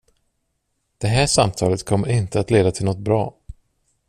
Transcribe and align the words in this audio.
Det 0.97 1.07
här 1.07 1.27
samtalet 1.27 1.85
kommer 1.85 2.09
inte 2.09 2.39
att 2.39 2.51
leda 2.51 2.71
till 2.71 2.85
något 2.85 2.97
bra. 2.97 3.35